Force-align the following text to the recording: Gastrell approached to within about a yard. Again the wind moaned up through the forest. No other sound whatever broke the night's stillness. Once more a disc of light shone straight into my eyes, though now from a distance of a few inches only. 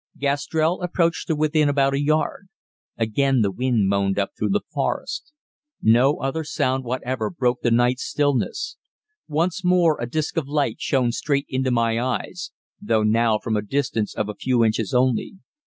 Gastrell 0.17 0.81
approached 0.81 1.27
to 1.27 1.35
within 1.35 1.69
about 1.69 1.93
a 1.93 2.01
yard. 2.01 2.47
Again 2.97 3.41
the 3.41 3.51
wind 3.51 3.87
moaned 3.87 4.17
up 4.17 4.31
through 4.35 4.49
the 4.49 4.63
forest. 4.73 5.31
No 5.79 6.17
other 6.17 6.43
sound 6.43 6.83
whatever 6.83 7.29
broke 7.29 7.61
the 7.61 7.69
night's 7.69 8.01
stillness. 8.01 8.77
Once 9.27 9.63
more 9.63 10.01
a 10.01 10.07
disc 10.09 10.37
of 10.37 10.47
light 10.47 10.81
shone 10.81 11.11
straight 11.11 11.45
into 11.49 11.69
my 11.69 11.99
eyes, 12.01 12.51
though 12.81 13.03
now 13.03 13.37
from 13.37 13.55
a 13.55 13.61
distance 13.61 14.15
of 14.15 14.27
a 14.27 14.33
few 14.33 14.65
inches 14.65 14.91
only. 14.91 15.35